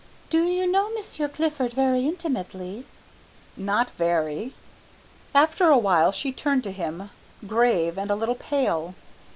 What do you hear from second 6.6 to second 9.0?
to him, grave and a little pale.